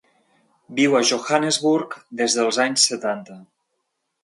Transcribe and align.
Viu 0.79 0.97
a 0.99 1.01
Johannesburg 1.09 1.95
des 2.23 2.39
dels 2.41 2.61
anys 2.67 2.89
setanta. 2.95 3.39